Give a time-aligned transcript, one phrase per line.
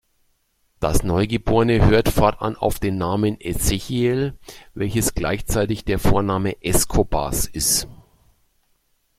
[0.79, 4.33] Das Neugeborene hört fortan auf den Namen "Ezequiel",
[4.73, 7.87] welches gleichzeitig der Vorname "Escobars" ist.